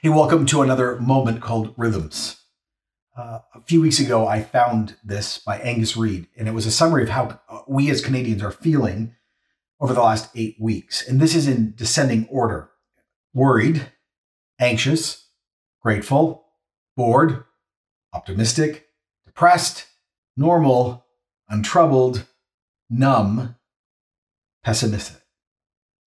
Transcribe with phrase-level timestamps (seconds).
[0.00, 2.40] Hey, welcome to another moment called Rhythms.
[3.16, 6.70] Uh, a few weeks ago, I found this by Angus Reid, and it was a
[6.70, 9.16] summary of how we as Canadians are feeling
[9.80, 11.04] over the last eight weeks.
[11.08, 12.70] And this is in descending order
[13.34, 13.90] worried,
[14.60, 15.30] anxious,
[15.82, 16.46] grateful,
[16.96, 17.42] bored,
[18.12, 18.86] optimistic,
[19.26, 19.86] depressed,
[20.36, 21.06] normal,
[21.48, 22.24] untroubled,
[22.88, 23.56] numb,
[24.62, 25.22] pessimistic.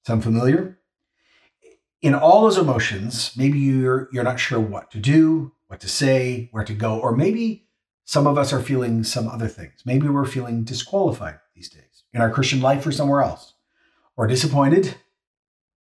[0.08, 0.80] Sound familiar?
[2.02, 6.50] In all those emotions, maybe you're you're not sure what to do, what to say,
[6.52, 7.68] where to go, or maybe
[8.06, 9.84] some of us are feeling some other things.
[9.86, 13.54] Maybe we're feeling disqualified these days in our Christian life or somewhere else,
[14.18, 14.96] or disappointed,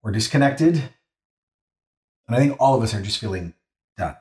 [0.02, 0.74] or disconnected.
[2.26, 3.54] And I think all of us are just feeling
[3.96, 4.16] done.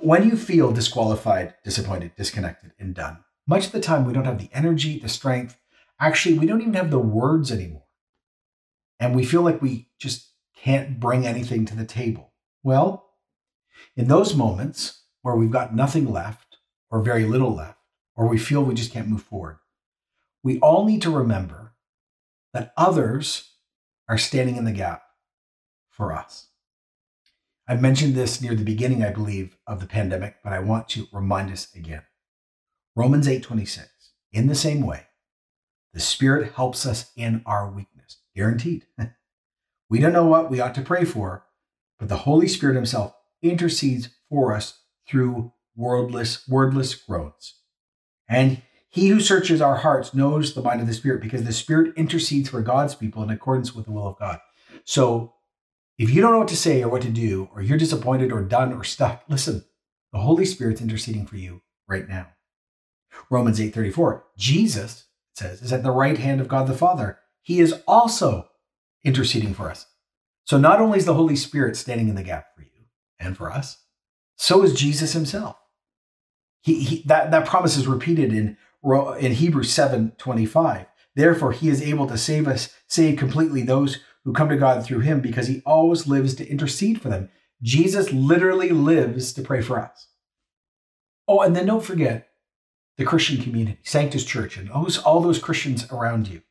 [0.00, 4.38] When you feel disqualified, disappointed, disconnected, and done, much of the time we don't have
[4.38, 5.56] the energy, the strength.
[6.00, 7.84] Actually, we don't even have the words anymore.
[9.00, 10.28] And we feel like we just
[10.62, 12.32] can't bring anything to the table.
[12.62, 13.10] Well,
[13.96, 16.58] in those moments where we've got nothing left
[16.90, 17.78] or very little left,
[18.16, 19.58] or we feel we just can't move forward,
[20.42, 21.74] we all need to remember
[22.52, 23.52] that others
[24.08, 25.02] are standing in the gap
[25.90, 26.48] for us.
[27.68, 31.06] I mentioned this near the beginning, I believe, of the pandemic, but I want to
[31.12, 32.02] remind us again.
[32.96, 33.88] Romans 8:26.
[34.32, 35.06] In the same way,
[35.92, 38.86] the Spirit helps us in our weakness, guaranteed.
[39.90, 41.44] We don't know what we ought to pray for,
[41.98, 47.54] but the Holy Spirit Himself intercedes for us through wordless, wordless groans.
[48.28, 51.94] And he who searches our hearts knows the mind of the Spirit because the Spirit
[51.96, 54.40] intercedes for God's people in accordance with the will of God.
[54.84, 55.34] So
[55.98, 58.42] if you don't know what to say or what to do, or you're disappointed or
[58.42, 59.64] done or stuck, listen,
[60.12, 62.28] the Holy Spirit's interceding for you right now.
[63.30, 64.22] Romans 8:34.
[64.36, 65.04] Jesus
[65.34, 67.18] says is at the right hand of God the Father.
[67.42, 68.47] He is also
[69.08, 69.86] interceding for us.
[70.44, 72.84] So not only is the Holy Spirit standing in the gap for you
[73.18, 73.82] and for us,
[74.36, 75.56] so is Jesus himself.
[76.60, 78.56] He, he, that, that promise is repeated in,
[79.18, 80.86] in Hebrews 7 25.
[81.16, 85.00] Therefore, he is able to save us, save completely those who come to God through
[85.00, 87.30] him because he always lives to intercede for them.
[87.62, 90.08] Jesus literally lives to pray for us.
[91.26, 92.28] Oh, and then don't forget
[92.96, 96.42] the Christian community, Sanctus Church, and all those Christians around you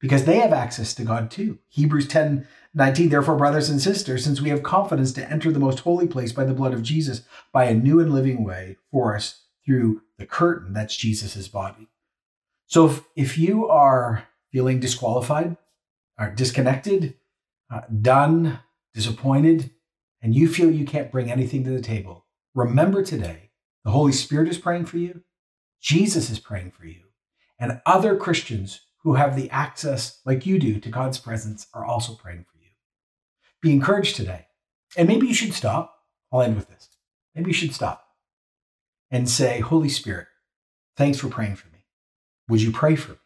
[0.00, 1.58] because they have access to God too.
[1.68, 5.80] Hebrews 10 19, therefore, brothers and sisters, since we have confidence to enter the most
[5.80, 7.22] holy place by the blood of Jesus,
[7.52, 11.88] by a new and living way for us through the curtain that's Jesus' body.
[12.66, 15.56] So if, if you are feeling disqualified,
[16.16, 17.14] or disconnected,
[17.72, 18.60] uh, done,
[18.94, 19.70] disappointed,
[20.22, 23.50] and you feel you can't bring anything to the table, remember today
[23.84, 25.22] the Holy Spirit is praying for you,
[25.80, 27.04] Jesus is praying for you,
[27.58, 32.14] and other Christians who have the access, like you do, to God's presence are also
[32.14, 32.70] praying for you.
[33.62, 34.46] Be encouraged today.
[34.96, 35.96] And maybe you should stop.
[36.32, 36.88] I'll end with this.
[37.34, 38.04] Maybe you should stop
[39.10, 40.26] and say, Holy Spirit,
[40.96, 41.84] thanks for praying for me.
[42.48, 43.18] Would you pray for me?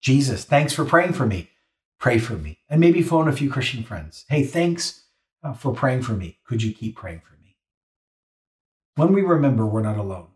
[0.00, 1.50] Jesus, thanks for praying for me.
[1.98, 2.58] Pray for me.
[2.68, 4.24] And maybe phone a few Christian friends.
[4.28, 5.04] Hey, thanks
[5.42, 6.38] uh, for praying for me.
[6.46, 7.56] Could you keep praying for me?
[8.96, 10.28] When we remember we're not alone,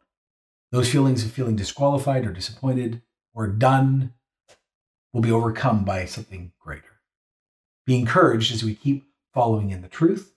[0.71, 3.03] those feelings of feeling disqualified or disappointed
[3.35, 4.15] or done
[5.13, 7.01] will be overcome by something greater.
[7.87, 10.35] Be encouraged as we keep following in the truth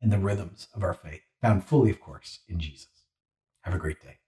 [0.00, 2.88] and the rhythms of our faith, found fully, of course, in Jesus.
[3.62, 4.18] Have a great day.